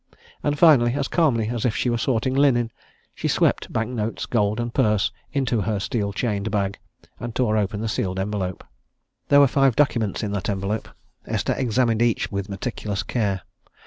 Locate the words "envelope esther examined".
10.49-12.01